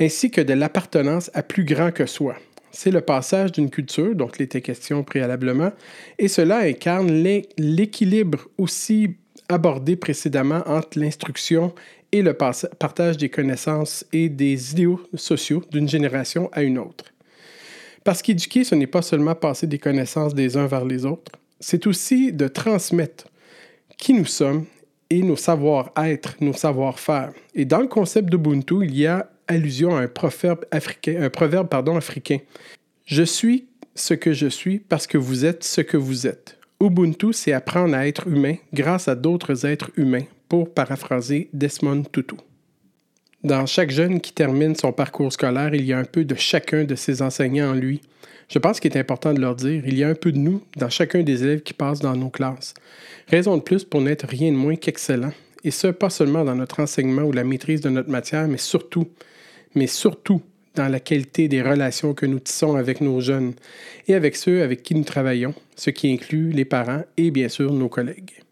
ainsi 0.00 0.30
que 0.30 0.40
de 0.40 0.52
l'appartenance 0.52 1.30
à 1.34 1.42
plus 1.42 1.64
grand 1.64 1.90
que 1.90 2.06
soi. 2.06 2.36
C'est 2.70 2.90
le 2.90 3.00
passage 3.00 3.52
d'une 3.52 3.70
culture, 3.70 4.14
dont 4.14 4.28
il 4.28 4.42
était 4.42 4.60
question 4.60 5.02
préalablement, 5.02 5.72
et 6.18 6.28
cela 6.28 6.58
incarne 6.58 7.10
l'équilibre 7.56 8.46
aussi 8.58 9.16
abordé 9.48 9.96
précédemment 9.96 10.62
entre 10.66 10.98
l'instruction 10.98 11.74
et 12.12 12.22
le 12.22 12.34
partage 12.34 13.16
des 13.16 13.28
connaissances 13.28 14.04
et 14.12 14.28
des 14.28 14.72
idéaux 14.72 15.00
sociaux 15.14 15.64
d'une 15.70 15.88
génération 15.88 16.48
à 16.52 16.62
une 16.62 16.78
autre. 16.78 17.06
Parce 18.04 18.22
qu'éduquer, 18.22 18.64
ce 18.64 18.74
n'est 18.74 18.86
pas 18.86 19.02
seulement 19.02 19.34
passer 19.34 19.66
des 19.66 19.78
connaissances 19.78 20.34
des 20.34 20.56
uns 20.56 20.66
vers 20.66 20.84
les 20.84 21.04
autres, 21.04 21.32
c'est 21.60 21.86
aussi 21.86 22.32
de 22.32 22.48
transmettre 22.48 23.26
qui 23.96 24.14
nous 24.14 24.24
sommes 24.24 24.64
et 25.10 25.22
nos 25.22 25.36
savoir-être, 25.36 26.36
nos 26.40 26.52
savoir-faire. 26.52 27.32
Et 27.54 27.64
dans 27.64 27.80
le 27.80 27.88
concept 27.88 28.30
d'Ubuntu, 28.30 28.84
il 28.84 28.96
y 28.96 29.06
a 29.06 29.30
allusion 29.46 29.96
à 29.96 30.00
un 30.00 30.08
proverbe 30.08 30.64
africain, 30.70 31.22
un 31.22 31.30
proverbe 31.30 31.68
pardon, 31.68 31.96
africain. 31.96 32.38
Je 33.06 33.22
suis 33.22 33.66
ce 33.94 34.14
que 34.14 34.32
je 34.32 34.46
suis 34.46 34.78
parce 34.78 35.06
que 35.06 35.18
vous 35.18 35.44
êtes 35.44 35.64
ce 35.64 35.80
que 35.80 35.96
vous 35.96 36.26
êtes. 36.26 36.58
Ubuntu, 36.80 37.32
c'est 37.32 37.52
apprendre 37.52 37.94
à 37.94 38.06
être 38.06 38.28
humain 38.28 38.54
grâce 38.72 39.08
à 39.08 39.14
d'autres 39.14 39.66
êtres 39.66 39.90
humains, 39.96 40.24
pour 40.48 40.72
paraphraser 40.72 41.48
Desmond 41.52 42.04
Tutu. 42.12 42.36
Dans 43.48 43.64
chaque 43.64 43.90
jeune 43.90 44.20
qui 44.20 44.34
termine 44.34 44.76
son 44.76 44.92
parcours 44.92 45.32
scolaire, 45.32 45.74
il 45.74 45.86
y 45.86 45.94
a 45.94 45.98
un 45.98 46.04
peu 46.04 46.22
de 46.22 46.34
chacun 46.34 46.84
de 46.84 46.94
ses 46.94 47.22
enseignants 47.22 47.70
en 47.70 47.72
lui. 47.72 48.02
Je 48.50 48.58
pense 48.58 48.78
qu'il 48.78 48.94
est 48.94 49.00
important 49.00 49.32
de 49.32 49.40
leur 49.40 49.56
dire, 49.56 49.84
il 49.86 49.96
y 49.96 50.04
a 50.04 50.08
un 50.08 50.14
peu 50.14 50.32
de 50.32 50.36
nous 50.36 50.62
dans 50.76 50.90
chacun 50.90 51.22
des 51.22 51.44
élèves 51.44 51.62
qui 51.62 51.72
passent 51.72 52.00
dans 52.00 52.14
nos 52.14 52.28
classes. 52.28 52.74
Raison 53.26 53.56
de 53.56 53.62
plus 53.62 53.84
pour 53.84 54.02
n'être 54.02 54.26
rien 54.28 54.52
de 54.52 54.56
moins 54.58 54.76
qu'excellent, 54.76 55.32
et 55.64 55.70
ce, 55.70 55.86
pas 55.86 56.10
seulement 56.10 56.44
dans 56.44 56.56
notre 56.56 56.80
enseignement 56.80 57.22
ou 57.22 57.32
la 57.32 57.42
maîtrise 57.42 57.80
de 57.80 57.88
notre 57.88 58.10
matière, 58.10 58.46
mais 58.48 58.58
surtout, 58.58 59.08
mais 59.74 59.86
surtout 59.86 60.42
dans 60.74 60.88
la 60.88 61.00
qualité 61.00 61.48
des 61.48 61.62
relations 61.62 62.12
que 62.12 62.26
nous 62.26 62.40
tissons 62.40 62.76
avec 62.76 63.00
nos 63.00 63.22
jeunes 63.22 63.54
et 64.08 64.14
avec 64.14 64.36
ceux 64.36 64.62
avec 64.62 64.82
qui 64.82 64.94
nous 64.94 65.04
travaillons, 65.04 65.54
ce 65.74 65.88
qui 65.88 66.12
inclut 66.12 66.50
les 66.50 66.66
parents 66.66 67.04
et 67.16 67.30
bien 67.30 67.48
sûr 67.48 67.72
nos 67.72 67.88
collègues. 67.88 68.42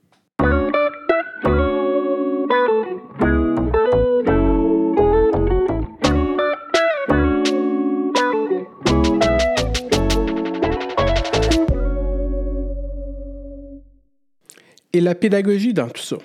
Et 14.97 15.01
la 15.01 15.15
pédagogie 15.15 15.75
dans 15.75 15.89
tout 15.89 16.03
ça. 16.03 16.17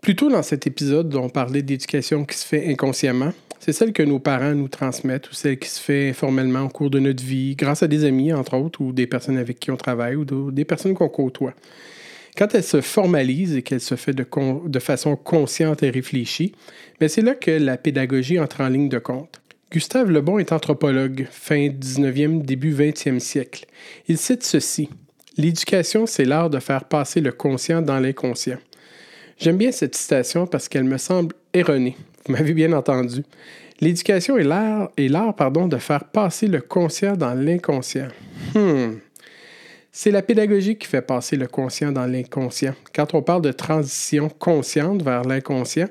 Plus 0.00 0.14
tôt 0.14 0.30
dans 0.30 0.42
cet 0.42 0.66
épisode, 0.66 1.14
on 1.16 1.28
parlait 1.28 1.62
d'éducation 1.62 2.24
qui 2.24 2.36
se 2.36 2.46
fait 2.46 2.68
inconsciemment. 2.70 3.32
C'est 3.58 3.72
celle 3.72 3.92
que 3.92 4.02
nos 4.02 4.18
parents 4.18 4.54
nous 4.54 4.68
transmettent 4.68 5.30
ou 5.30 5.34
celle 5.34 5.58
qui 5.58 5.68
se 5.68 5.80
fait 5.80 6.10
informellement 6.10 6.62
au 6.62 6.68
cours 6.68 6.90
de 6.90 6.98
notre 6.98 7.22
vie, 7.22 7.54
grâce 7.56 7.82
à 7.82 7.88
des 7.88 8.04
amis, 8.04 8.32
entre 8.32 8.56
autres, 8.56 8.80
ou 8.80 8.92
des 8.92 9.06
personnes 9.06 9.38
avec 9.38 9.60
qui 9.60 9.70
on 9.70 9.76
travaille 9.76 10.16
ou 10.16 10.24
des 10.50 10.64
personnes 10.64 10.94
qu'on 10.94 11.08
côtoie. 11.08 11.54
Quand 12.36 12.54
elle 12.54 12.64
se 12.64 12.80
formalise 12.80 13.56
et 13.56 13.62
qu'elle 13.62 13.80
se 13.80 13.94
fait 13.94 14.14
de, 14.14 14.24
de, 14.66 14.78
façon 14.78 15.16
consciente 15.16 15.82
et 15.82 15.90
réfléchie, 15.90 16.52
ben, 16.98 17.08
c'est 17.08 17.22
là 17.22 17.34
que 17.34 17.50
la 17.50 17.76
pédagogie 17.76 18.40
entre 18.40 18.62
en 18.62 18.68
ligne 18.68 18.88
de 18.88 18.98
compte. 18.98 19.40
Gustave 19.70 20.10
Lebon 20.10 20.38
est 20.38 20.52
anthropologue, 20.52 21.26
fin 21.30 21.68
19e, 21.68 22.42
début 22.42 22.74
20e 22.74 23.18
siècle. 23.18 23.66
Il 24.08 24.18
cite 24.18 24.44
ceci. 24.44 24.88
L'éducation, 25.36 26.06
c'est 26.06 26.24
l'art 26.24 26.50
de 26.50 26.58
faire 26.58 26.84
passer 26.84 27.20
le 27.20 27.32
conscient 27.32 27.80
dans 27.80 27.98
l'inconscient. 27.98 28.58
J'aime 29.38 29.56
bien 29.56 29.72
cette 29.72 29.96
citation 29.96 30.46
parce 30.46 30.68
qu'elle 30.68 30.84
me 30.84 30.98
semble 30.98 31.34
erronée. 31.54 31.96
Vous 32.26 32.32
m'avez 32.32 32.52
bien 32.52 32.72
entendu. 32.72 33.22
L'éducation 33.80 34.38
est 34.38 34.44
l'art, 34.44 35.34
pardon, 35.34 35.66
de 35.66 35.78
faire 35.78 36.04
passer 36.04 36.46
le 36.46 36.60
conscient 36.60 37.16
dans 37.16 37.34
l'inconscient. 37.34 38.08
Hmm. 38.54 38.98
C'est 39.90 40.10
la 40.10 40.22
pédagogie 40.22 40.76
qui 40.76 40.86
fait 40.86 41.02
passer 41.02 41.36
le 41.36 41.48
conscient 41.48 41.90
dans 41.92 42.06
l'inconscient. 42.06 42.74
Quand 42.94 43.14
on 43.14 43.22
parle 43.22 43.42
de 43.42 43.52
transition 43.52 44.28
consciente 44.28 45.02
vers 45.02 45.22
l'inconscient, 45.22 45.88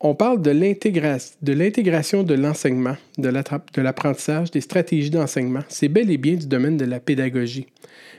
on 0.00 0.14
parle 0.14 0.42
de 0.42 0.50
l'intégration 0.50 2.22
de 2.22 2.34
l'enseignement, 2.34 2.96
de 3.16 3.80
l'apprentissage, 3.80 4.50
des 4.50 4.60
stratégies 4.60 5.10
d'enseignement. 5.10 5.64
C'est 5.68 5.88
bel 5.88 6.10
et 6.10 6.18
bien 6.18 6.34
du 6.34 6.46
domaine 6.46 6.76
de 6.76 6.84
la 6.84 7.00
pédagogie. 7.00 7.66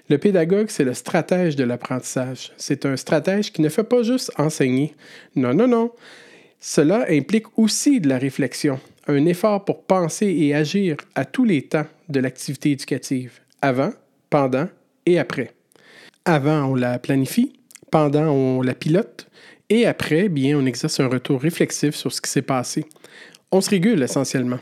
Le 0.09 0.17
pédagogue, 0.17 0.69
c'est 0.69 0.83
le 0.83 0.95
stratège 0.95 1.55
de 1.55 1.63
l'apprentissage. 1.63 2.51
C'est 2.57 2.87
un 2.87 2.97
stratège 2.97 3.53
qui 3.53 3.61
ne 3.61 3.69
fait 3.69 3.83
pas 3.83 4.01
juste 4.01 4.31
enseigner. 4.39 4.95
Non, 5.35 5.53
non, 5.53 5.67
non. 5.67 5.91
Cela 6.59 7.05
implique 7.09 7.45
aussi 7.57 8.01
de 8.01 8.09
la 8.09 8.17
réflexion, 8.17 8.79
un 9.07 9.25
effort 9.27 9.63
pour 9.63 9.83
penser 9.83 10.25
et 10.25 10.55
agir 10.55 10.97
à 11.13 11.25
tous 11.25 11.45
les 11.45 11.61
temps 11.61 11.85
de 12.09 12.19
l'activité 12.19 12.71
éducative, 12.71 13.33
avant, 13.61 13.91
pendant 14.29 14.67
et 15.05 15.19
après. 15.19 15.53
Avant, 16.25 16.65
on 16.65 16.75
la 16.75 16.97
planifie, 16.99 17.53
pendant, 17.91 18.29
on 18.29 18.61
la 18.61 18.73
pilote, 18.73 19.29
et 19.69 19.85
après, 19.85 20.27
bien, 20.27 20.57
on 20.57 20.65
exerce 20.65 20.99
un 20.99 21.07
retour 21.07 21.39
réflexif 21.39 21.95
sur 21.95 22.11
ce 22.11 22.19
qui 22.19 22.29
s'est 22.29 22.41
passé. 22.41 22.83
On 23.51 23.61
se 23.61 23.69
régule 23.69 24.01
essentiellement. 24.01 24.59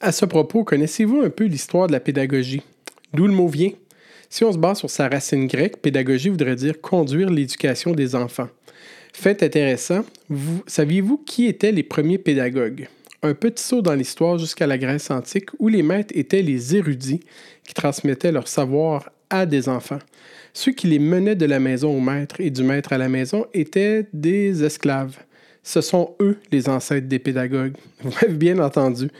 À 0.00 0.12
ce 0.12 0.24
propos, 0.24 0.64
connaissez-vous 0.64 1.22
un 1.22 1.30
peu 1.30 1.44
l'histoire 1.44 1.88
de 1.88 1.92
la 1.92 2.00
pédagogie? 2.00 2.62
D'où 3.12 3.26
le 3.26 3.34
mot 3.34 3.48
vient? 3.48 3.72
Si 4.34 4.42
on 4.42 4.50
se 4.50 4.58
base 4.58 4.80
sur 4.80 4.90
sa 4.90 5.08
racine 5.08 5.46
grecque, 5.46 5.76
pédagogie 5.76 6.28
voudrait 6.28 6.56
dire 6.56 6.80
conduire 6.80 7.30
l'éducation 7.30 7.92
des 7.92 8.16
enfants. 8.16 8.48
Fait 9.12 9.40
intéressant, 9.44 10.04
saviez-vous 10.66 11.18
qui 11.18 11.46
étaient 11.46 11.70
les 11.70 11.84
premiers 11.84 12.18
pédagogues? 12.18 12.88
Un 13.22 13.34
petit 13.34 13.62
saut 13.62 13.80
dans 13.80 13.94
l'histoire 13.94 14.36
jusqu'à 14.38 14.66
la 14.66 14.76
Grèce 14.76 15.08
antique 15.12 15.50
où 15.60 15.68
les 15.68 15.84
maîtres 15.84 16.12
étaient 16.16 16.42
les 16.42 16.74
érudits 16.74 17.20
qui 17.64 17.74
transmettaient 17.74 18.32
leur 18.32 18.48
savoir 18.48 19.08
à 19.30 19.46
des 19.46 19.68
enfants. 19.68 20.00
Ceux 20.52 20.72
qui 20.72 20.88
les 20.88 20.98
menaient 20.98 21.36
de 21.36 21.46
la 21.46 21.60
maison 21.60 21.96
au 21.96 22.00
maître 22.00 22.40
et 22.40 22.50
du 22.50 22.64
maître 22.64 22.92
à 22.92 22.98
la 22.98 23.08
maison 23.08 23.46
étaient 23.54 24.08
des 24.12 24.64
esclaves. 24.64 25.16
Ce 25.62 25.80
sont 25.80 26.16
eux 26.18 26.38
les 26.50 26.68
ancêtres 26.68 27.06
des 27.06 27.20
pédagogues. 27.20 27.76
Vous 28.00 28.10
m'avez 28.10 28.34
bien 28.34 28.58
entendu. 28.58 29.10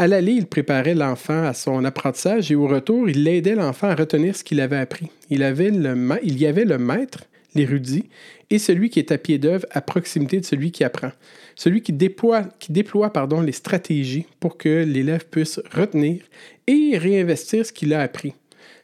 À 0.00 0.06
l'aller, 0.06 0.34
il 0.34 0.46
préparait 0.46 0.94
l'enfant 0.94 1.42
à 1.42 1.52
son 1.52 1.84
apprentissage 1.84 2.52
et 2.52 2.54
au 2.54 2.68
retour, 2.68 3.10
il 3.10 3.26
aidait 3.26 3.56
l'enfant 3.56 3.88
à 3.88 3.96
retenir 3.96 4.36
ce 4.36 4.44
qu'il 4.44 4.60
avait 4.60 4.76
appris. 4.76 5.10
Il, 5.28 5.40
y 5.40 5.42
avait 5.42 5.70
le 5.72 6.78
maître, 6.78 7.24
l'érudit, 7.56 8.04
et 8.48 8.60
celui 8.60 8.90
qui 8.90 9.00
est 9.00 9.10
à 9.10 9.18
pied 9.18 9.38
d'œuvre 9.38 9.66
à 9.72 9.80
proximité 9.80 10.38
de 10.38 10.44
celui 10.44 10.70
qui 10.70 10.84
apprend. 10.84 11.10
Celui 11.56 11.82
qui 11.82 11.92
déploie, 11.92 12.44
les 12.68 13.50
stratégies 13.50 14.26
pour 14.38 14.56
que 14.56 14.84
l'élève 14.84 15.26
puisse 15.28 15.60
retenir 15.74 16.22
et 16.68 16.96
réinvestir 16.96 17.66
ce 17.66 17.72
qu'il 17.72 17.92
a 17.92 18.00
appris. 18.00 18.34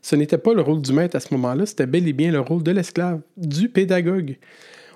Ce 0.03 0.17
n'était 0.17 0.37
pas 0.37 0.53
le 0.53 0.63
rôle 0.63 0.83
du 0.83 0.93
maître 0.93 1.15
à 1.15 1.21
ce 1.21 1.33
moment-là, 1.35 1.65
c'était 1.65 1.87
bel 1.87 2.09
et 2.09 2.13
bien 2.13 2.33
le 2.33 2.41
rôle 2.41 2.65
de 2.65 2.73
l'esclave, 2.73 3.21
du 3.37 3.69
pédagogue. 3.69 4.37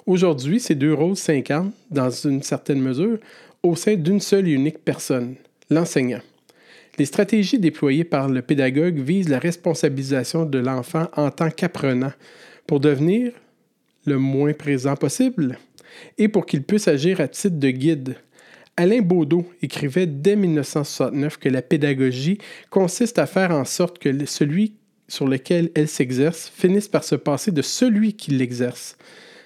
Aujourd'hui, 0.04 0.58
ces 0.58 0.74
deux 0.74 0.94
rôles 0.94 1.14
s'incarnent, 1.14 1.70
dans 1.92 2.10
une 2.10 2.42
certaine 2.42 2.80
mesure, 2.80 3.18
au 3.62 3.76
sein 3.76 3.94
d'une 3.94 4.20
seule 4.20 4.48
et 4.48 4.52
unique 4.52 4.84
personne, 4.84 5.36
l'enseignant. 5.70 6.20
Les 6.98 7.04
stratégies 7.04 7.58
déployées 7.58 8.04
par 8.04 8.28
le 8.28 8.42
pédagogue 8.42 8.98
visent 8.98 9.28
la 9.28 9.38
responsabilisation 9.38 10.44
de 10.44 10.58
l'enfant 10.58 11.06
en 11.16 11.30
tant 11.30 11.50
qu'apprenant 11.50 12.12
pour 12.66 12.80
devenir 12.80 13.32
le 14.04 14.18
moins 14.18 14.52
présent 14.52 14.96
possible 14.96 15.58
et 16.16 16.28
pour 16.28 16.46
qu'il 16.46 16.64
puisse 16.64 16.88
agir 16.88 17.20
à 17.20 17.28
titre 17.28 17.58
de 17.58 17.70
guide. 17.70 18.16
Alain 18.76 19.00
Baudot 19.00 19.44
écrivait 19.62 20.06
dès 20.06 20.36
1969 20.36 21.38
que 21.38 21.48
la 21.48 21.62
pédagogie 21.62 22.38
consiste 22.70 23.18
à 23.18 23.26
faire 23.26 23.50
en 23.50 23.64
sorte 23.64 23.98
que 23.98 24.26
celui 24.26 24.74
sur 25.08 25.26
lequel 25.26 25.70
elle 25.74 25.88
s'exerce 25.88 26.52
finisse 26.54 26.88
par 26.88 27.02
se 27.02 27.14
passer 27.14 27.50
de 27.50 27.62
celui 27.62 28.12
qui 28.14 28.30
l'exerce. 28.30 28.96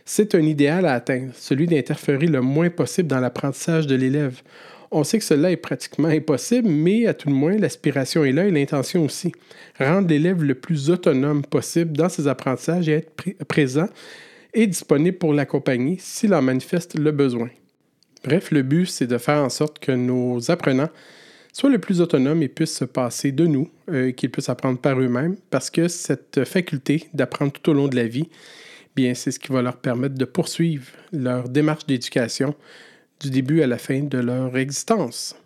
C'est 0.04 0.34
un 0.34 0.42
idéal 0.42 0.84
à 0.84 0.94
atteindre, 0.94 1.32
celui 1.34 1.66
d'interférer 1.66 2.26
le 2.26 2.40
moins 2.40 2.70
possible 2.70 3.08
dans 3.08 3.20
l'apprentissage 3.20 3.86
de 3.86 3.94
l'élève. 3.94 4.42
On 4.94 5.04
sait 5.04 5.18
que 5.18 5.24
cela 5.24 5.50
est 5.50 5.56
pratiquement 5.56 6.08
impossible, 6.08 6.68
mais 6.68 7.06
à 7.06 7.14
tout 7.14 7.30
le 7.30 7.34
moins, 7.34 7.56
l'aspiration 7.56 8.24
est 8.24 8.32
là 8.32 8.46
et 8.46 8.50
l'intention 8.50 9.06
aussi. 9.06 9.32
Rendre 9.78 10.08
l'élève 10.08 10.44
le 10.44 10.54
plus 10.54 10.90
autonome 10.90 11.46
possible 11.46 11.96
dans 11.96 12.10
ses 12.10 12.28
apprentissages 12.28 12.90
et 12.90 12.92
être 12.92 13.44
présent 13.48 13.88
et 14.52 14.66
disponible 14.66 15.16
pour 15.16 15.32
l'accompagner 15.32 15.96
s'il 15.98 16.34
en 16.34 16.42
manifeste 16.42 16.98
le 16.98 17.10
besoin. 17.10 17.48
Bref, 18.22 18.50
le 18.50 18.62
but, 18.62 18.84
c'est 18.84 19.06
de 19.06 19.16
faire 19.16 19.42
en 19.42 19.48
sorte 19.48 19.78
que 19.78 19.92
nos 19.92 20.50
apprenants 20.50 20.90
soient 21.54 21.70
le 21.70 21.78
plus 21.78 22.02
autonomes 22.02 22.42
et 22.42 22.48
puissent 22.48 22.76
se 22.76 22.84
passer 22.84 23.32
de 23.32 23.46
nous, 23.46 23.70
euh, 23.90 24.12
qu'ils 24.12 24.30
puissent 24.30 24.50
apprendre 24.50 24.78
par 24.78 25.00
eux-mêmes, 25.00 25.36
parce 25.48 25.70
que 25.70 25.88
cette 25.88 26.44
faculté 26.44 27.08
d'apprendre 27.14 27.52
tout 27.52 27.70
au 27.70 27.72
long 27.72 27.88
de 27.88 27.96
la 27.96 28.06
vie, 28.06 28.28
bien, 28.94 29.14
c'est 29.14 29.30
ce 29.30 29.38
qui 29.38 29.52
va 29.52 29.62
leur 29.62 29.78
permettre 29.78 30.16
de 30.16 30.24
poursuivre 30.26 30.86
leur 31.12 31.48
démarche 31.48 31.86
d'éducation 31.86 32.54
du 33.22 33.30
début 33.30 33.62
à 33.62 33.68
la 33.68 33.78
fin 33.78 34.00
de 34.00 34.18
leur 34.18 34.56
existence. 34.56 35.36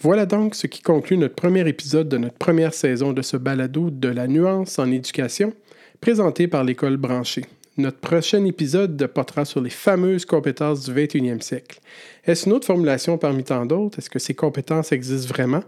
Voilà 0.00 0.26
donc 0.26 0.54
ce 0.54 0.66
qui 0.66 0.82
conclut 0.82 1.16
notre 1.16 1.36
premier 1.36 1.66
épisode 1.66 2.08
de 2.08 2.18
notre 2.18 2.36
première 2.36 2.74
saison 2.74 3.12
de 3.12 3.22
ce 3.22 3.36
balado 3.38 3.88
de 3.88 4.08
la 4.08 4.26
nuance 4.26 4.78
en 4.78 4.90
éducation, 4.90 5.54
présenté 6.00 6.48
par 6.48 6.64
l'école 6.64 6.96
branchée. 6.98 7.46
Notre 7.78 7.98
prochain 7.98 8.44
épisode 8.44 9.06
portera 9.06 9.46
sur 9.46 9.62
les 9.62 9.70
fameuses 9.70 10.26
compétences 10.26 10.84
du 10.84 10.92
21e 10.92 11.40
siècle. 11.40 11.80
Est-ce 12.26 12.46
une 12.46 12.52
autre 12.52 12.66
formulation 12.66 13.16
parmi 13.16 13.44
tant 13.44 13.64
d'autres? 13.64 13.98
Est-ce 13.98 14.10
que 14.10 14.18
ces 14.18 14.34
compétences 14.34 14.92
existent 14.92 15.32
vraiment? 15.32 15.62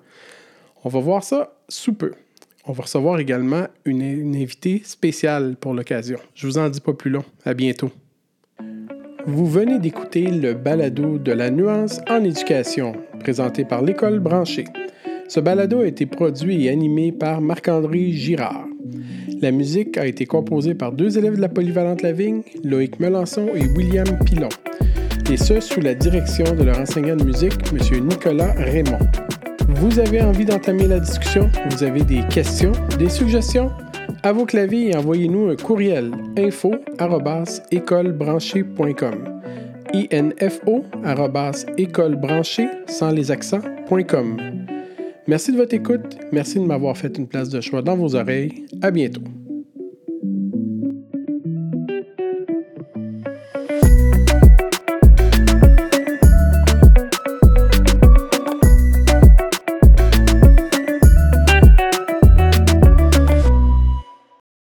On 0.84 0.90
va 0.90 1.00
voir 1.00 1.25
ça 1.25 1.56
sous 1.66 1.94
peu. 1.94 2.12
On 2.66 2.73
va 2.73 2.82
recevoir 2.82 3.20
également 3.20 3.68
une, 3.87 4.02
une 4.02 4.37
invitée 4.37 4.82
spéciale 4.84 5.57
pour 5.59 5.72
l'occasion. 5.72 6.18
Je 6.35 6.46
vous 6.46 6.59
en 6.59 6.68
dis 6.68 6.81
pas 6.81 6.92
plus 6.92 7.11
long. 7.11 7.24
À 7.46 7.55
bientôt. 7.55 7.90
Vous 9.26 9.46
venez 9.46 9.78
d'écouter 9.78 10.26
le 10.26 10.52
balado 10.52 11.16
de 11.16 11.33
la 11.33 11.50
nuance 11.50 12.00
en 12.11 12.22
éducation, 12.22 12.94
présenté 13.20 13.64
par 13.64 13.81
l'école 13.81 14.18
branchée. 14.18 14.66
Ce 15.28 15.40
balado 15.40 15.81
a 15.81 15.87
été 15.87 16.05
produit 16.05 16.66
et 16.66 16.70
animé 16.70 17.12
par 17.12 17.40
Marc-André 17.40 18.12
Girard. 18.12 18.66
La 19.44 19.50
musique 19.50 19.98
a 19.98 20.07
été 20.07 20.24
composée 20.24 20.74
par 20.74 20.92
deux 20.92 21.18
élèves 21.18 21.37
de 21.37 21.40
la 21.42 21.50
Polyvalente 21.50 22.00
Lavigne, 22.00 22.40
Loïc 22.62 22.98
Melançon 22.98 23.48
et 23.54 23.66
William 23.76 24.07
Pilon, 24.24 24.48
et 25.30 25.37
ce 25.37 25.61
sous 25.61 25.83
la 25.83 25.94
direction 25.94 26.46
de 26.54 26.62
leur 26.62 26.80
enseignant 26.80 27.14
de 27.14 27.24
musique, 27.24 27.52
M. 27.70 28.07
Nicolas 28.07 28.54
Raymond. 28.54 29.00
Vous 29.68 29.98
avez 29.98 30.22
envie 30.22 30.46
d'entamer 30.46 30.87
la 30.87 30.98
discussion? 30.98 31.50
Vous 31.68 31.85
avez 31.85 32.00
des 32.00 32.22
questions, 32.28 32.72
des 32.98 33.11
suggestions? 33.11 33.70
À 34.22 34.33
vos 34.33 34.46
claviers 34.46 34.92
et 34.92 34.96
envoyez-nous 34.96 35.50
un 35.50 35.57
courriel 35.57 36.11
info 36.38 36.76
écolebranchée.com 37.70 39.24
info 40.40 40.85
écolebranchée 41.76 42.68
sans 42.87 43.11
les 43.11 43.30
accents.com. 43.30 44.38
Merci 45.26 45.52
de 45.52 45.56
votre 45.56 45.72
écoute, 45.72 46.18
merci 46.32 46.58
de 46.58 46.64
m'avoir 46.64 46.96
fait 46.98 47.16
une 47.16 47.26
place 47.26 47.48
de 47.48 47.60
choix 47.60 47.80
dans 47.80 47.96
vos 47.96 48.14
oreilles. 48.14 48.66
À 48.82 48.90
bientôt. 48.90 49.22